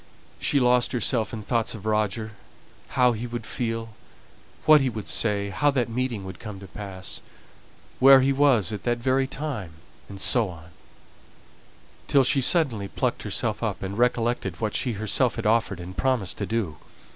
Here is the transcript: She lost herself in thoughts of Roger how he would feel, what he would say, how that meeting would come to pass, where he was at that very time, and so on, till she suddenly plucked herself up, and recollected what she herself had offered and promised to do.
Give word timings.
She 0.39 0.59
lost 0.59 0.93
herself 0.93 1.31
in 1.31 1.43
thoughts 1.43 1.75
of 1.75 1.85
Roger 1.85 2.31
how 2.97 3.11
he 3.11 3.27
would 3.27 3.45
feel, 3.45 3.89
what 4.65 4.81
he 4.81 4.89
would 4.89 5.07
say, 5.07 5.49
how 5.51 5.69
that 5.69 5.89
meeting 5.89 6.25
would 6.25 6.39
come 6.39 6.59
to 6.59 6.65
pass, 6.65 7.21
where 7.99 8.21
he 8.21 8.33
was 8.33 8.73
at 8.73 8.81
that 8.81 8.97
very 8.97 9.27
time, 9.27 9.73
and 10.09 10.19
so 10.19 10.49
on, 10.49 10.71
till 12.07 12.23
she 12.23 12.41
suddenly 12.41 12.87
plucked 12.87 13.21
herself 13.21 13.61
up, 13.61 13.83
and 13.83 13.95
recollected 13.95 14.59
what 14.59 14.73
she 14.73 14.93
herself 14.93 15.35
had 15.35 15.45
offered 15.45 15.79
and 15.79 15.95
promised 15.97 16.39
to 16.39 16.47
do. 16.47 16.77